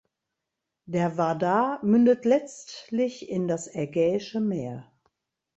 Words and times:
Der 0.87 1.15
Vardar 1.19 1.85
mündet 1.85 2.25
letztlich 2.25 3.29
in 3.29 3.47
das 3.47 3.67
Ägäische 3.75 4.39
Meer. 4.39 4.91